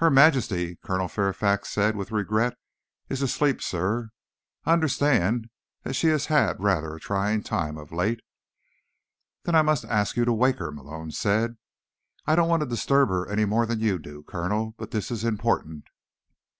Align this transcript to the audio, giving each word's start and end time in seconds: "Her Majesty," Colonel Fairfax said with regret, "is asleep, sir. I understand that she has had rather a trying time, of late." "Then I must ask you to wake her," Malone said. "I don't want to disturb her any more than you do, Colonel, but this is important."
"Her 0.00 0.10
Majesty," 0.10 0.76
Colonel 0.84 1.08
Fairfax 1.08 1.70
said 1.70 1.96
with 1.96 2.12
regret, 2.12 2.58
"is 3.08 3.22
asleep, 3.22 3.62
sir. 3.62 4.10
I 4.66 4.74
understand 4.74 5.48
that 5.82 5.94
she 5.96 6.08
has 6.08 6.26
had 6.26 6.62
rather 6.62 6.94
a 6.94 7.00
trying 7.00 7.42
time, 7.42 7.78
of 7.78 7.90
late." 7.90 8.20
"Then 9.44 9.54
I 9.54 9.62
must 9.62 9.86
ask 9.86 10.14
you 10.18 10.26
to 10.26 10.32
wake 10.34 10.58
her," 10.58 10.70
Malone 10.70 11.10
said. 11.12 11.56
"I 12.26 12.36
don't 12.36 12.50
want 12.50 12.60
to 12.60 12.68
disturb 12.68 13.08
her 13.08 13.30
any 13.30 13.46
more 13.46 13.64
than 13.64 13.80
you 13.80 13.98
do, 13.98 14.24
Colonel, 14.24 14.74
but 14.76 14.90
this 14.90 15.10
is 15.10 15.24
important." 15.24 15.84